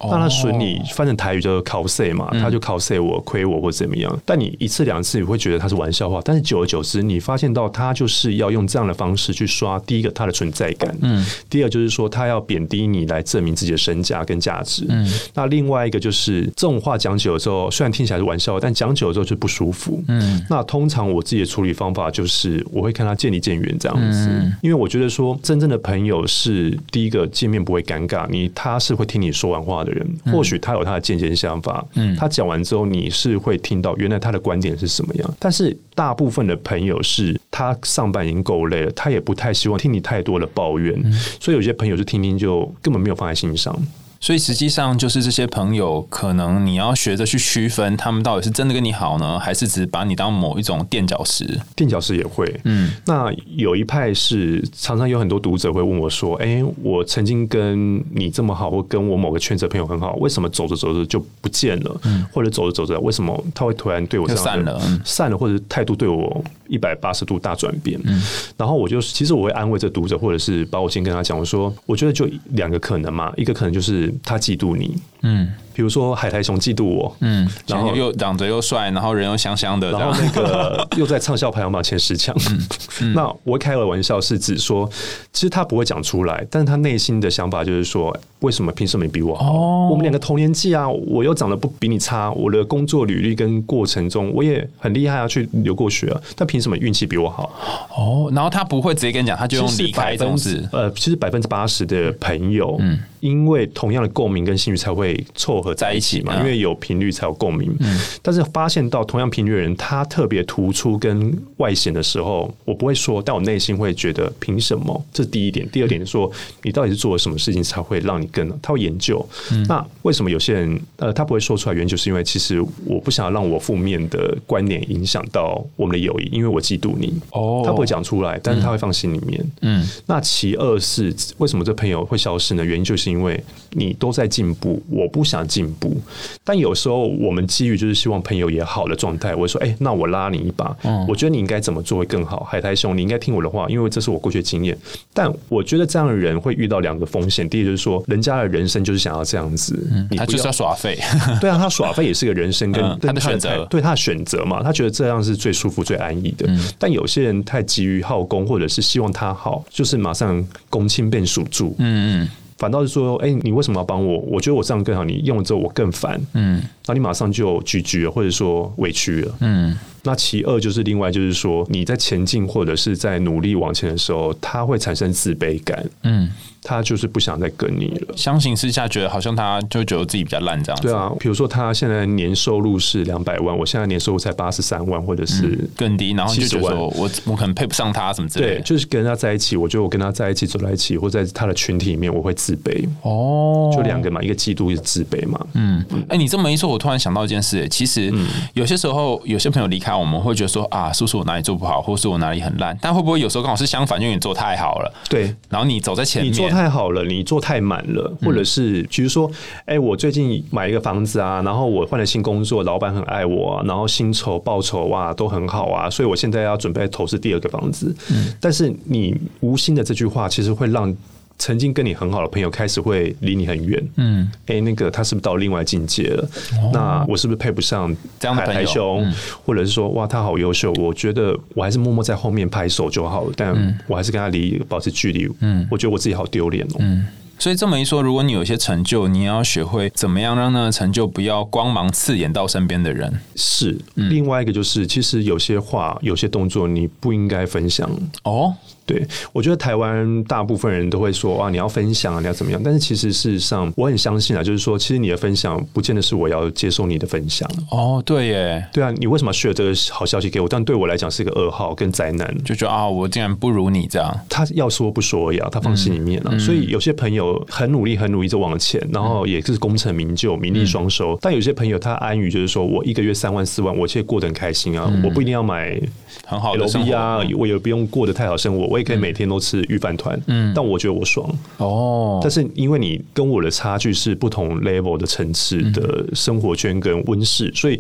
[0.02, 20.02] 那他损你，翻成台语叫做 cos 嘛，他就 cos 我亏我或怎么样，但你一次两次你会觉得他是玩笑话，但是久而久之，你发现到他就是要用这样的方式去刷第一个他的存在感，嗯，第二就是说他要贬低你来证明自己的身价跟价值，嗯，那另外一个就是这种话讲久了之后，虽然听起来是玩笑，但讲久了之后就不舒服。
[20.08, 24.30] 嗯，那通常我自己的处理方法就是，我会看他渐离渐远这样子，
[24.62, 35.36] 因为我觉得说真正的朋友是第一个见面不会尴尬，你他是会听你说完话的人，或许他有他的见解想法，嗯，他讲完之后你是会听到原来他的观点是什么样。
[35.38, 43.78] 但是大部分的朋友是他上班已经够累了，他也不太希望听你太多的抱怨，所以有些朋友就听听就根本没有放在心上。
[44.22, 51.60] 所以实际上就是这些朋友，可能你要学着去区分，他们到底是真的跟你好呢，还是只把你当某一种垫脚石？
[51.74, 52.54] 垫脚石也会。
[52.66, 62.02] 嗯，那有一派是常常有很多读者会问我说：“哎，我曾经跟你这么好，或跟我某个圈子朋友很好，为什么走着走着就不见了？
[62.04, 64.80] 嗯或者走着走着，为什么他会突然对我散了？
[65.06, 68.22] 散了，或者态度对我一百八十度大转变？”嗯，
[68.58, 82.36] 然后我就其实我会安慰这读者，或者是把我先跟他讲，我说：“我觉得就两个可能嘛，一个可能就是。”他嫉妒你，嗯，比如说海苔熊嫉妒我，嗯，然后又长得又帅，然后人又香香的，然后那个又在畅销排行榜前十强，
[83.16, 84.90] 那我开了玩笑是指说，
[85.34, 88.72] 其实他不会讲出来，但是他内心的想法就是说，为什么？
[88.72, 89.90] 凭什么你比我好？
[89.90, 97.52] 我们两个同年纪啊，我又长得不比你差，我的工作履历跟过程中我也很厉害啊，去留过学啊，但凭什么运气比我好？
[97.98, 100.66] 哦，然后他不会直接跟你讲，他就用离开这种事。
[100.72, 107.76] 呃，其实百分之八十的朋友，嗯，因为同样的共鸣跟兴趣才会凑合在一起嘛，因为有频率才有共鸣。
[107.80, 115.06] 嗯，但是发现到同样频率的人，他特别突出跟外显的时候，我不会说，但我内心会觉得凭什么？
[115.12, 115.68] 这是第一点。
[115.70, 118.50] 第二点是说，你到底是做了什么事情才会让你更？
[118.62, 119.24] 他会研究。
[119.68, 121.76] 那为什么有些人呃，他不会说出来？
[121.76, 127.14] 原因就是因为其实我不想要让我负面的观念影响到我们的友谊，因为我嫉妒你。
[127.32, 129.52] 哦他不会讲出来，但是他会放心里面。
[129.62, 132.64] 嗯，那其二是为什么这朋友会消失呢？
[132.64, 135.96] 原因就是因为你都在进步，我不想进步。
[136.44, 140.76] 但有时候我们基于就是希望朋友也好的状态，我会说，哎、那我拉你一把，
[141.08, 142.44] 我觉得你应该怎么做会更好。
[142.44, 144.78] 海苔兄，你应该听我的话，因为这是我过去的经验。
[145.14, 149.78] 但我觉得这样的人会遇到两个风险，第一就是说，人家的人生就是想要这样子，
[150.10, 150.98] 你他就是要耍废。
[151.40, 156.48] 对啊，他耍废也是个人生跟 他的选择对他的选择嘛，他觉得这样是最舒服、最安逸的。
[156.78, 161.76] 但有些人太急于好功，或者是希望他好，就是马上公亲变属住。
[161.80, 164.20] 嗯嗯反倒是说，哎、你为什么要帮我？
[164.20, 169.36] 我觉得我这样更好，你用了之后我更烦，嗯然后你马上就拒绝了，或者说委屈了。
[169.40, 169.78] 嗯，
[170.10, 176.28] 那其二就是另外就是说，你在前进或者是在努力往前的时候，他会产生自卑感，嗯，
[176.64, 178.18] 他就是不想再跟你了。
[178.18, 180.88] 相形之下，觉得好像他就觉得自己比较烂这样子。
[180.88, 192.84] 对啊，比如说他现在年收入是两百万，我现在年收入才八十三万，或者是、更低，然后你就觉得说我我可能配不上他什么之类的对，就是跟他在一起，我觉得我跟他在一起走在一起，或在他的群体里面，我会自卑。
[193.04, 195.40] 哦就两个嘛，一个嫉妒，一个自卑嘛。
[195.54, 202.78] 嗯，哎、你这么一说，我突然想到一件事、其实嗯有些时候，有些朋友离开我们，会觉得说啊，是不是我哪里做不好，或是我哪里很烂？
[202.82, 209.30] 但会不会有时候刚好是相反，因为你做太好了，对，然后你走在前面，你做太好了，你做太满了，或者是比如说，
[209.66, 217.96] 哎、我最近买一个房子啊，然后我换了新工作，老板很爱我、啊，然后薪酬报酬哇都很好啊，所以我现在要准备投资第二个房子。
[218.40, 220.96] 但是你无心的这句话，其实会让。
[221.40, 226.30] 曾经跟你很好的朋友开始会离你很远，嗯，哎、那个他是不是到另外境界了？
[226.74, 229.14] 那我是不是配不上海这样的朋友苔兄？
[229.46, 235.28] 或者是说，哇，他好优秀，我觉得我还是默默在后面拍手就好了，但我还是跟他离保持距离。
[235.40, 236.78] 嗯，我觉得我自己好丢脸哦。
[236.80, 237.08] 嗯
[237.42, 243.10] 所以这么一说，如果你有一些成就，你也要学会怎么样让那个成就不要光芒刺眼到身边的人。
[243.34, 247.90] 是，另外一个就是，其实有些话、有些动作你不应该分享。
[248.26, 248.54] 哦，
[248.90, 252.60] 对我觉得台湾大部分人都会说啊，你要分享啊，你要怎么样？
[252.64, 257.48] 但是其实事实上，我很相信啊，就是说，其实你的分享不见得是我要接受你的分享。
[257.70, 260.48] 哦，对耶，对啊，你为什么要 share 这个好消息给我？
[260.50, 262.36] 但对我来讲是一个噩耗跟灾难。
[262.44, 264.20] 就觉得啊，我竟然不如你这样。
[264.28, 266.36] 他要说不说呀，他放心里面啊。
[266.40, 271.18] 所以有些朋友很努力，很努力就往前，然后也是功成名就、名利双收。
[271.22, 275.80] 但有些朋友他安于就是说我一个月三万四万，我其实过得很开心啊，我不一定要买
[276.26, 280.20] 很好的生 LV 活啊，我也不用过得太好生活，我也可以每天都吃御饭团。
[280.28, 281.30] 嗯，但我觉得我爽。
[281.58, 287.80] 哦，但是因为你跟我的差距是不同 level 的层次的生活圈跟温室，所以。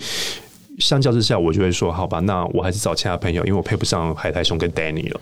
[0.80, 5.20] 相较之下，我就会说，好吧，那我还是找其他朋友，因为我配不上海苔熊跟 Danny 了。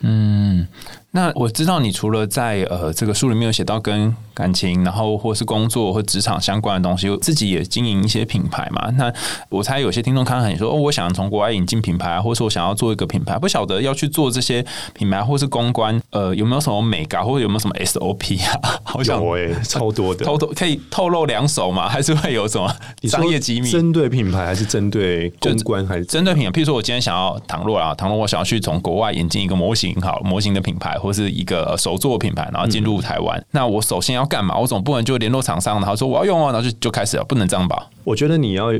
[1.11, 8.89] 那我知道你除了在呃这个书里面有写到跟感情，然后或是工作或职场相关的东西，自己也经营一些品牌嘛。
[8.97, 9.11] 那
[9.49, 18.79] 我猜有些听众看看你说哦，我想从国外引进品牌啊，或者说我想要做一个品牌，不晓得要去做这些品牌或是公关，呃，有没有什么美感，或者有没有什么 SOP 啊？
[18.83, 20.23] 好想有诶、超多的。
[20.23, 21.89] 偷偷可以透露两手吗？
[21.89, 22.71] 还是会有什么
[23.03, 23.71] 商业机密？
[23.71, 34.57] 针对品牌还是针对公关还是针对品牌，譬如说我今天想要，倘若啊，倘若我想要去从国外引进一个模型，好模型的品牌，或是一个呃手作品牌，然后进入台湾，那我首先要干嘛？
[34.57, 37.87] 我总不能就联络厂商，然后说我要用哦，然后就就开始了，不能这样吧？
[38.03, 38.71] 我觉得你要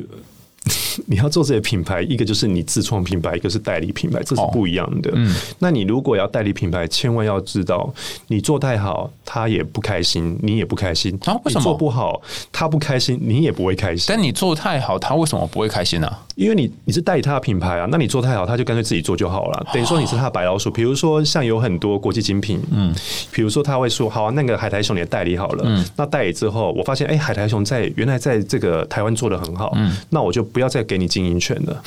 [1.05, 5.11] 你要做这些品牌，一个就是你自创品牌，一个是代理品牌，这是不一样的。
[5.13, 7.93] 嗯，那你如果要代理品牌，千万要知道，
[8.27, 11.17] 你做太好，他也不开心，你也不开心。
[11.25, 14.05] 啊为什么做不好，他不开心，你也不会开心。
[14.07, 19.67] 但你做太好，他为什么不会开心呢、因为你你是代理他的品牌啊，那你做太好，他就干脆自己做就好了。
[19.73, 20.71] 等于说你是他的白老鼠。
[20.71, 22.93] 比如说像有很多国际精品，嗯，
[23.31, 31.79] 比如说他会说，好啊，那个海苔熊你的代理好了，嗯，那代理之后，我发现哎、海苔熊在原来在这个台湾做的很好，嗯，那我就不要再给你经营权的。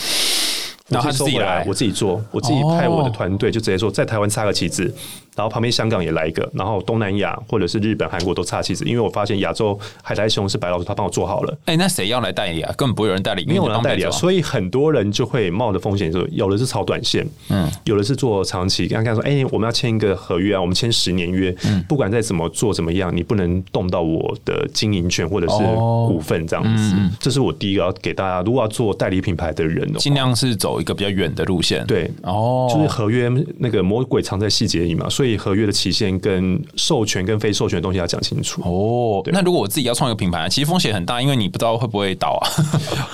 [0.88, 4.92] 然后他我自己收回来我自己做，我自己派我的团队就直接说，在台湾插个旗子，
[5.40, 12.70] 然然后旁边香港也来一个，然后东南亚或者是日本、韩国都插旗子，因为我发现亚洲海苔熊是白老鼠他帮我做好了，哎、那谁要来代理啊？
[12.76, 21.82] 根本不会有人代理，没有人代理啊，所以很多人就会冒着风险说，有的是炒短线，嗯，有的是做长期，刚刚说，哎、我们要签一个合约啊，我们签十年约，嗯。
[21.88, 26.06] 不管再怎么做怎么样，你不能动到我的经营权或者是哦。
[26.12, 38.62] 股份这样子，这是我第一个要给大家，如果要做代理品牌的人的话尽量是走一个比较远的路线。，对，哦，就是合约那个魔鬼藏在细节里嘛，所以合约的期限跟授权跟非授权的东西要讲清楚。
[38.62, 42.44] 哦，那如果我自己要创一个品牌，其实风险很大，因为你不知道会不会倒啊。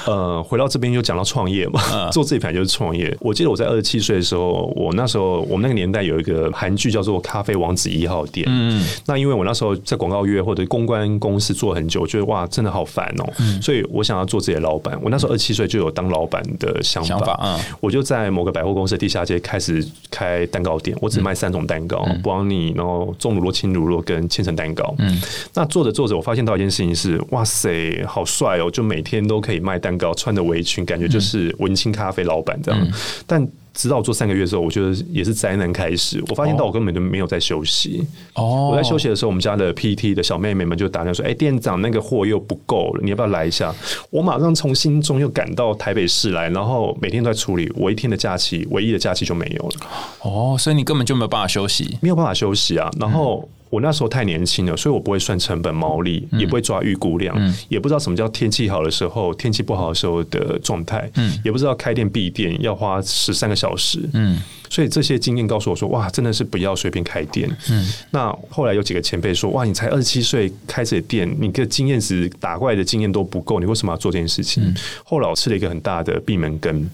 [0.06, 3.14] 呃，回到这边又讲到创业嘛， 做自己品牌就是创业。
[3.20, 13.24] 我记得我在二十七岁的时候，我那时候我们那个年代有一个韩剧叫做《咖啡王子一号店》，嗯，那因为我那时候在广告业或者公关公司做很久，我觉得哇，真的好烦哦、
[13.60, 14.98] 所以我想要做自己的老板。
[15.02, 17.58] 我那时候二十七岁就有当老板的想法，想法嗯。
[17.80, 24.94] 我就在某个百货公司的地下街开始开蛋糕店，我只卖三种蛋糕，布朗尼，然后重乳酪、轻乳酪跟千层蛋糕。
[24.98, 25.20] 嗯，
[25.54, 28.70] 那做着做着，我发现到一件事情是，哇塞，好帅哦！
[28.70, 32.88] 就每天都可以卖蛋糕，穿的围裙，感觉就是文青咖啡老板这样。
[33.26, 36.22] 但直到我做三个月之后，我觉得也是灾难开始。
[36.28, 38.06] 我发现到我根本就没有在休息。
[38.32, 43.74] 哦我在休息的时候，我们家的 PT 的小妹妹们就打电话说：“哎、店长，那个货又不够了，你要不要来一下？”
[44.08, 47.70] 我马上从新中又赶到台北市来，然后每天都在处理。
[47.76, 49.74] 我一天的假期，唯一的假期就没有了，
[50.22, 51.98] 哦，所以你根本就没有办法休息。
[52.00, 52.90] 没有办法休息啊。
[52.98, 57.36] 然后我那时候太年轻了，所以我不会算成本毛利，也不会抓预估量，
[57.68, 61.10] 也不知道什么叫天气好的时候、天气不好的时候的状态，
[61.44, 67.50] 也不知道开店闭店要花十三个小时，嗯，所以这些经验告诉我说，哇，真的是不要随便开店。
[67.70, 74.74] 嗯，那后来有几个前辈说，哇，你才二十七岁开这店，你的经验值打怪的经验都不够，你为什么要做这件事情？
[75.04, 76.88] 后来我吃了一个很大的闭门羹，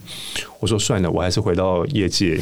[0.62, 2.38] 我说算了，我还是回到业界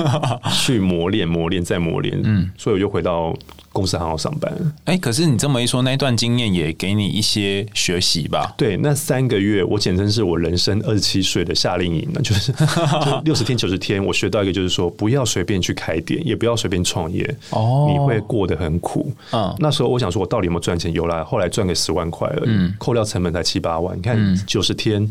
[0.64, 2.18] 去磨练、磨练再磨练。
[2.24, 3.36] 嗯，所以我就回到
[3.74, 4.50] 公司好好上班。
[4.86, 8.54] 哎、可是你这么一说，那一段经验也给你一些学习吧？
[8.56, 12.50] 对，那三个月我简称是我人生二十七岁的夏令营那，就是
[13.04, 19.12] 就六十天、九十天，我学到一个就是说，不要随便去开店，也不要随便创业，哦你会过得很苦。
[19.32, 20.90] 嗯那时候我想说，我到底有没有赚钱？
[20.94, 23.94] 有啦，后来赚个十万块而已，扣掉成本才七八万。
[23.94, 25.06] 你看九十天，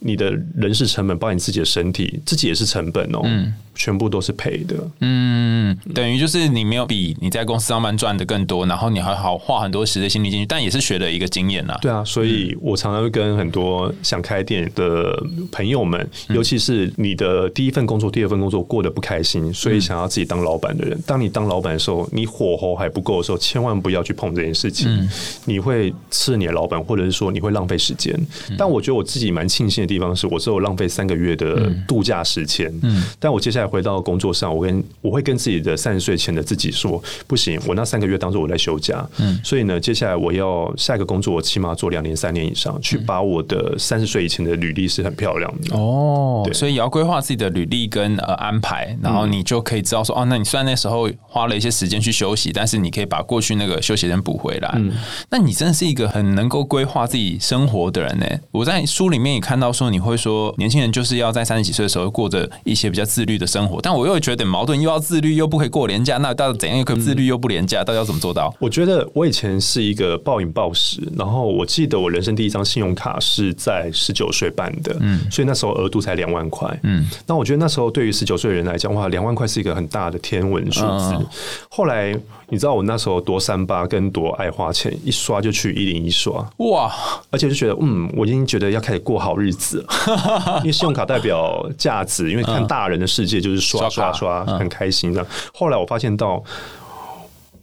[0.00, 3.20] 你的人事成本，包括你自己的身体，自己也是成本哦，
[3.74, 4.76] 全部都是赔的。
[5.00, 11.78] 嗯，等于就是你没有比你在公司上班赚的更多，然后你还好花很多时间心力进去，但也是学了一个经验啦。
[11.80, 15.16] 对啊，所以我常常会跟很多想开店的
[15.50, 25.08] 朋友们，尤其是你的第一份工作、第二份工作过得不开心，所以想要自己当老板的人，当你当老板的时候，你火候还不够的时候，千万不要去碰这件事情，
[25.44, 28.18] 你会吃你的老板，或者是说你会浪费时间。
[28.56, 33.02] 但我觉得我自己蛮庆幸的地方是，我只有浪费三个月的度假时间，嗯。
[33.18, 45.76] 但我接下来回到工作上，我跟我会跟自己的三十岁前的自己说，不行，我那三个月当做我在休假，嗯所以呢，接下来我要下一个工作，我起码做两年、三年以上，去把我的三十岁以前的履历是很漂亮的。
[45.76, 54.72] 哦，对所以也要规划自己的履历跟呃安排，然后你就可以知道说，哦，那你虽然那时候花了一些时间去休息，但是你可以把过去那个休息时间补回来。
[54.76, 54.92] 嗯
[55.30, 58.26] 那你真的是一个很能够规划自己生活的人呢。
[58.50, 67.84] 我在书里面也看到说，你会说年轻人就是要在三十几岁的时候过着一些比较自律的生活，但我又觉得矛盾，又要自律又不可以过廉价，那到底怎样又可以自律又不廉价？
[67.84, 68.52] 到底要怎么做到？
[68.58, 81.12] 我觉得我以前是一个暴饮暴食，然后我记得我人生第一张信用卡是在十九岁办的，嗯，所以那时候额度才两万块，嗯，那我觉得那时候对于十九岁的人来讲，哇，两万块是一个很大的天文数字。
[81.14, 81.26] 嗯。
[81.68, 86.90] 后来你知道我那时候多三八跟多爱花钱，一刷就去一零一刷，哇，
[87.30, 95.26] 而且就觉得嗯，我已经觉得要开始过好日子了， 因为信用卡代表价值，因为看大人的世界就是刷刷卡刷刷，很开心这样。
[95.52, 96.42] 后来我发现到。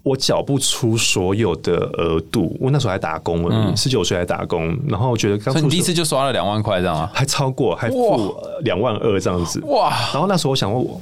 [0.01, 7.11] 我缴不出所有的额度，我那时候还打工而已，十九岁还打工，然后觉得刚出所以你第一次就刷了两万块，这样啊？
[7.13, 9.59] 还超过，还付两万二这样子。
[9.65, 10.99] 哇，然后那时候我想我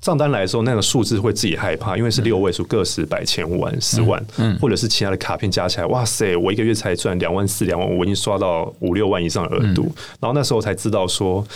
[0.00, 9.84] 账单来的时候，那个数字会自己害怕，因为是六位数，个十、百、千万、十万，嗯或者是其他的卡片加起来，哇塞，我一个月才赚两万四、两万五，我已经刷到五六万以上的额度。
[10.20, 11.46] 然后那时候才知道说，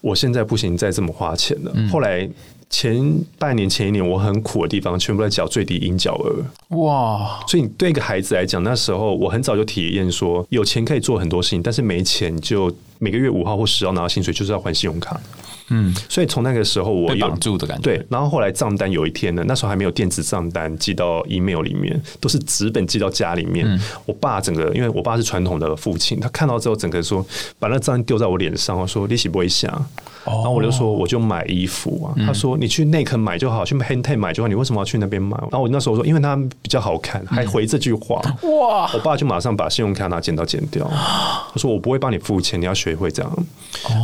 [0.00, 1.72] 我现在不行再这么花钱了。
[1.90, 2.28] 后来。
[2.72, 3.04] 前
[3.36, 6.76] 半年、前一年，我很苦的地方，全部在缴最低应缴额。
[6.76, 15.20] 哇，所以，对一个孩子来讲，那时候我很早就体验说，有钱可以做很多事情，但是没钱就每个月五号或十号拿到薪水，就是要还信用卡。
[15.70, 17.82] 嗯，所以从那个时候我绑住的感觉。
[17.82, 23.80] 对，然后后来账单有一天呢，那时候还没有电子账单寄到 email 里面，都是纸本寄到家里面。
[24.04, 27.24] 我爸整个，因为我爸是传统的父亲，他看到之后，整个说
[27.58, 29.48] 把那账单丢在我脸上，我说利息不会
[30.24, 30.32] 下。
[30.32, 35.36] 然后我就说我就买衣服啊，他说你去内肯买就好，去 Hente 买就好，你为什么要去那边买？
[35.42, 38.20] 然后我那时候说，因为它比较好看，还回这句话。
[38.42, 38.90] 哇！
[38.94, 43.46] 我爸就马上把信用卡拿剪刀剪掉， 他说我不会帮你付钱，你要学会这样。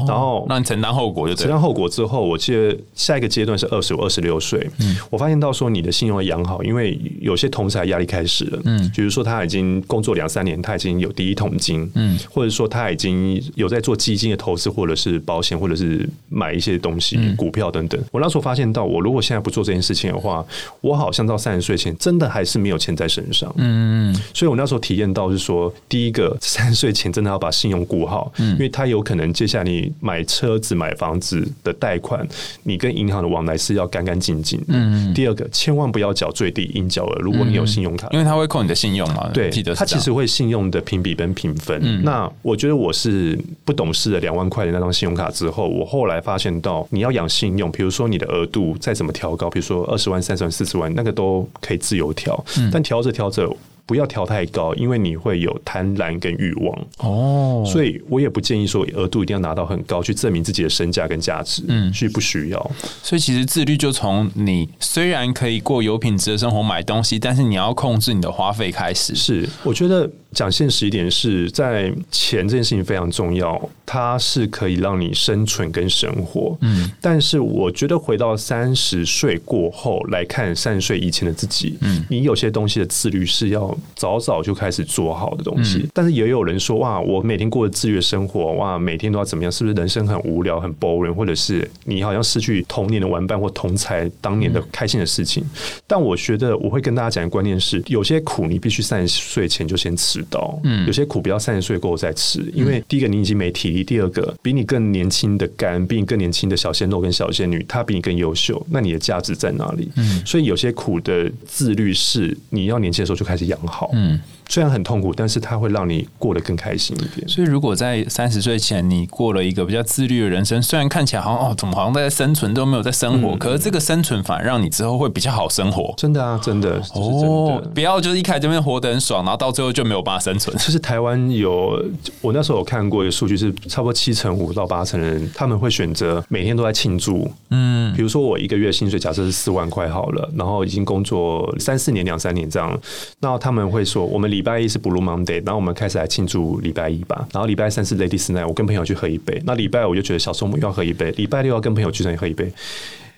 [0.07, 1.35] 然后让你承担后果就。
[1.35, 4.68] 承担后果之后，我记得下一个阶段是二十五、二十六岁。
[4.81, 8.61] 嗯我发现到说你的信用要养好，因为有些同事还压力开始了。
[8.64, 11.90] 嗯，比如说他已经工作两三年，他已经有第一桶金。
[11.94, 18.01] 嗯，或者说他已经有在做基金的投资，或者是保险，或者是买一些东西、股票等等。
[18.12, 20.45] 我那时候发现到，我如果现在不做这件事情的话，
[20.81, 23.53] 我好像到三十岁前真的还是没有钱在身上。
[23.57, 24.22] 嗯嗯。
[24.35, 32.26] 所以我那时候体验到是说，第一个 三十岁前真的要把信用顾好，因为他有可能接下来你买车子、买房子的贷款，
[32.62, 34.61] 你跟银行的往来是要干干净净。
[34.68, 35.12] 嗯。
[35.14, 39.30] 第二个，千万不要缴最低应缴额，如果你有信用卡，因为它会扣你的信用嘛。
[39.33, 42.03] 对，记得它其实会信用的评比跟评分。
[42.03, 53.51] 那我觉得我是不懂事的，两万块的那张信用卡之后，我后来发现到你要养信用，比如说你的额度再怎么调高，比如说二十万、三十万、四十万，那个都可以自由调，但调着调着。
[53.88, 57.62] 不要调太高，因为你会有贪婪跟欲望哦。
[57.64, 61.62] 所以我也不建议说额度一定要拿到很高，去证明自己的身价跟价值。
[61.68, 62.70] 嗯，是不需要。
[63.01, 69.14] 所以其实自律就从你虽然可以过有品质的生活买东西，但是你要控制你的花费开始。
[69.14, 73.57] 是，我觉得讲现实一点，是在钱这件事情非常重要，
[73.87, 76.59] 它是可以让你生存跟生活。
[76.61, 83.74] 嗯，但是我觉得回到三十岁过后来看三十岁以前的自己，嗯，你有些东西的自律是要。
[83.95, 89.53] 早早就开始做好的东西，但是也有人说哇，我每天过的自律生活，哇，每天都要怎么样？
[89.53, 95.45] 是不是人生很无聊、很 boring，或者是你好像失去童年的玩伴或同才当年的开心的事情？
[95.87, 109.91] 但我觉得我会跟大家讲的观念是，有些苦你必须三十岁前就先吃到，嗯，有些苦不要三十岁过后再吃，因为第一个你已经没体力，第二个比你更年轻的肝，比你更年轻的小鲜肉跟小仙女，他比你更优秀，那你的价值在哪里？
[109.97, 113.59] 嗯，所以有些苦的自律是你要年轻的时候就开始养。
[113.66, 114.20] 好，嗯。
[114.49, 117.28] 虽然很痛苦，但是它会让你过得更开心一点。
[117.28, 125.92] 所以，如果在三十岁前你过了一个比较自律的人生，虽然看起来好像哦，怎么好像在生存都没有在生活，可是这个生存反而让你之后会比较好生活。
[125.97, 130.57] 真的啊，真的哦，不要就是一开始这边活得很爽，然后到最后就没有办法生存。
[130.59, 131.82] 其实台湾有，
[132.20, 137.30] 我那时候有看过一个数据，是差不多七成五到八成人他们会选择每天都在庆祝。
[137.51, 142.78] 嗯，比如说我一个月薪水假设是四万块好了，然后已经工作三四年、两三年这样，
[143.20, 147.26] 那他们会说我们礼拜一是 Blue Monday，然后我们开始来庆祝礼拜一吧。
[147.32, 149.41] 然后礼拜三是 Ladies Night，我跟朋友去喝一杯。
[149.47, 152.53] 那礼拜二我就觉得小周末又要喝一杯，礼拜六要跟朋友聚餐喝一杯。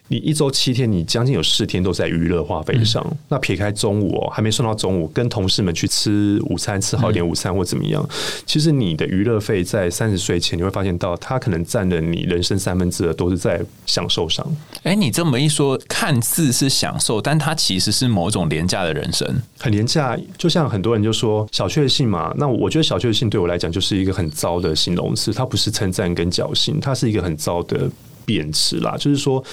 [0.09, 3.05] 你一周七天，你将近有四天都在娱乐花费上。
[3.29, 8.07] 那撇开中午哦，还没算到中午，跟同事们去吃午餐，吃好一点午餐或怎么样。
[8.47, 14.45] 其实你的娱乐费在三十岁前，你会发现到它可能占了你人生三分之二，都是在享受上。
[14.83, 20.19] 哎，你这么一说，看似是享受，但它其实是某种廉价的人生，很廉价。
[20.39, 27.91] 就像很多人就说小确幸嘛，那我觉得小确幸对我来讲就是一个很糟的形容词，它不是称赞跟侥幸，它是一个很糟的
[28.25, 29.45] 贬词啦，就是说。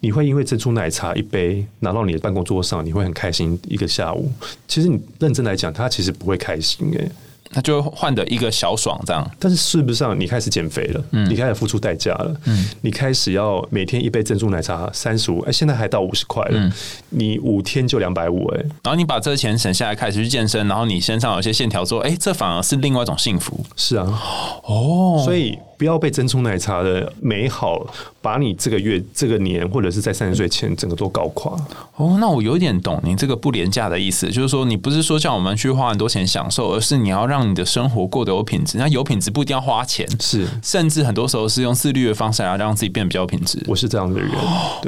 [0.00, 4.30] 你会因为珍珠奶茶一杯拿到你的办公桌上，你会很开心一个下午。
[4.66, 7.10] 其实你认真来讲，他其实不会开心诶。
[7.52, 16.72] 他就换的一个小爽这样，但是事实上你开始减肥了，嗯，你开始付出代价了，嗯，你开始要每天一杯珍珠奶茶三十五，哎，现在还到五十块了，
[17.08, 24.22] 你五天就两百五，哎，然后你把这钱省下来开始去健身，然后你身上有些线条之后，哎，这反而是另外一种幸福，是啊，
[24.62, 27.84] 哦，所以不要被珍珠奶茶的美好
[28.20, 31.50] 把你这个月、这个年或者是在三十岁前整个都搞垮。
[31.96, 43.64] 哦，那我有点懂您这个不廉价的意思，就是说你不是说叫我们去花很多钱享受，而是你要让让你的生活过得有品质，那有品质不一定要花钱，是，甚至很多时候是用自律的方式来让自己变得比较品质。
[43.66, 44.30] 我是这样的人，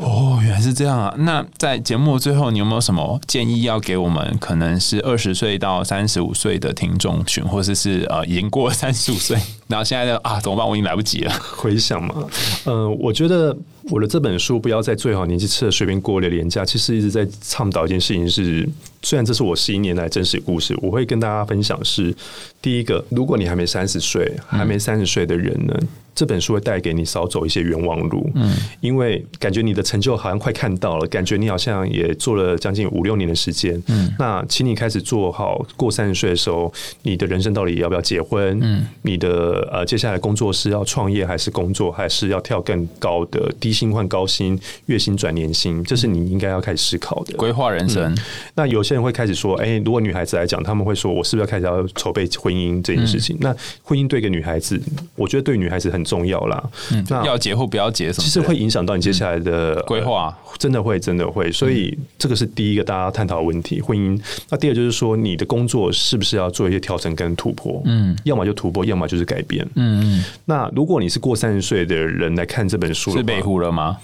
[0.02, 1.14] 哦，原来是这样啊。
[1.16, 4.36] 那在节目最后，你有没有什么建议要给我们？
[4.38, 9.38] 可能是二十岁到三十五岁的听众群，或者是呃已经过了三十五岁，
[9.72, 10.68] 然后现在啊怎么办？
[10.68, 11.32] 我已经来不及了。
[11.56, 12.28] 回想嘛，
[12.66, 18.68] 嗯，我觉得我的这本书不要在最好年纪吃的随便过了廉价，其实一直在倡导一件事情是，
[19.02, 22.14] 虽然这是我十一年来真实故事，我会跟大家分享是
[22.60, 25.74] 第一个，如果你还没三十岁，还没三十岁的人呢。
[26.14, 38.58] 这本书会带给你少走一些冤枉路，嗯，因为感觉你的成就好像快看到了，感觉你好像也做了将近五六年的时间，嗯，那请你开始做好过三十岁的时候，你的人生到底要不要结婚？
[38.60, 45.82] 嗯，你的呃接下来工作是要创业还是工作，还是要跳更高的低薪换高薪，月薪转年薪？
[45.82, 48.14] 这是你应该要开始思考的规划人生。
[48.54, 53.36] 那有些人会开始说，哎，如果女孩子来讲，他们会说我是不是要开始要筹备婚姻这件事情？
[53.40, 54.80] 那婚姻对一个女孩子，
[55.16, 56.00] 我觉得对女孩子很。
[56.12, 56.62] 重要啦，
[57.08, 61.50] 那要结或不要结，其实会影响到你接下来的规划，真的会，真的会。
[61.50, 63.80] 所以这个是第一个大家探讨的问题。
[63.80, 64.20] 婚姻，
[64.50, 67.80] 那第二就是说，你的工作是不是要做一些调整跟突破？
[67.86, 69.66] 嗯，要么就突破，要么就是改变。
[69.76, 70.24] 嗯嗯。
[70.44, 73.96] 那如果你是过三十岁的人来看这本书，是被护了吗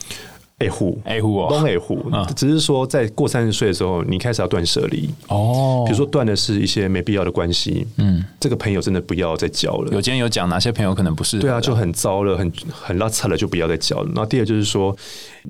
[0.59, 2.05] ？A 户，A 户哦，东 A 户，
[2.35, 5.85] 只是说在过三十岁的时候，你开始要断舍离哦。
[5.87, 9.93] 比如说断的是一些没必要的关系，嗯，这个朋友真的不要再交了。
[9.93, 11.39] 有今天有讲哪些朋友可能不是？
[11.39, 14.11] 对啊，就很糟了，很很拉扯了，就不要再交了。
[14.15, 14.97] 那第二就是说。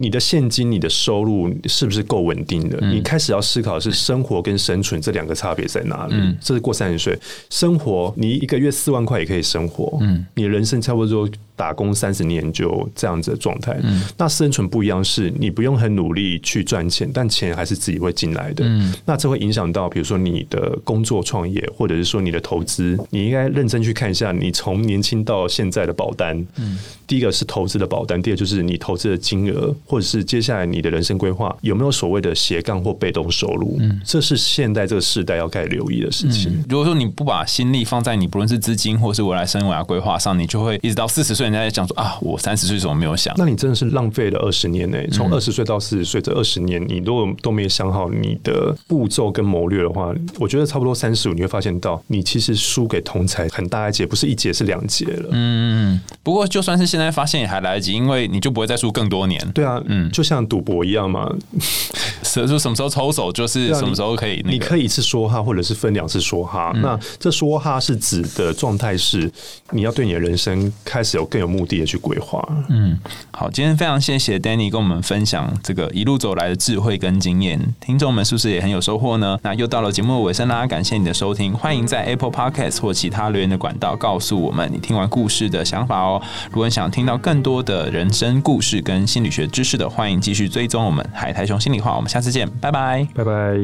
[0.01, 2.79] 你的现金、你的收入是不是够稳定的？
[2.87, 6.15] 你开始要思考的是生活跟生存这两个差别在哪里？
[6.41, 7.19] 这是过三十岁，
[7.51, 13.77] 生活你一个月四万块也可以生活，嗯，你人生差不多打工三十年就这样子的状态。
[13.83, 18.65] 嗯，那生存不一样，是你不用很努力去赚钱，但钱还是自己会进来的。
[18.65, 26.47] 嗯，那这会影响到，比如说你的工作、创业，或者是说你的投资，你应该认真去看一下你从年轻到现在的保单。
[26.57, 26.79] 嗯，
[27.09, 29.75] 第一个是投资的保单，第二就是你投资的金额。
[29.89, 33.77] 或者是接下来你的人生规划有没有所谓的斜杠或被动收入？
[33.81, 36.63] 嗯，这是现在这个时代要该留意的事情。
[36.69, 43.35] 如果说你不把心力放在你不论是资金或是未来生涯规划上，你就会一直到四十岁，人家在讲说啊，我三十岁怎么没有想？
[43.39, 44.99] 那你真的是浪费了二十年呢？
[45.11, 55.29] 从二十岁到四十岁这二十年，你如果都没有想好你的步骤跟谋略的话，我觉得差不多三十五，你会发现到你其实输给同才很大一截，不是一截是两截了。
[55.33, 59.41] 嗯，不过就算是现在发现也还来得及，因为你就不会再输更多年。
[59.55, 59.68] 对啊。
[59.87, 61.29] 嗯，就像赌博一样嘛，
[62.23, 66.73] 是说什么时候抽手就是什么时候可以，你可以一次说哈，或者是分两次说哈。
[66.77, 69.31] 那这说哈是指的状态是，
[69.71, 72.47] 你要对你的人生开始有更有目的的去规划。
[72.69, 72.99] 嗯，
[73.33, 79.39] 好，今天非常谢谢 Danny 跟我们分享这个一路走来的智慧跟经验，听众们是不是也很有收获呢？
[79.43, 86.21] 那又到了节目的尾声啦，感谢你的收听，欢迎在 Apple Podcast 或其他留言的管道告诉我们你听完故事的想法哦。
[86.51, 93.59] 如果你想听到更多的人生故事跟心理学知识，的，欢迎继续追踪我们海苔熊心里话，我们下次见，拜拜，拜拜。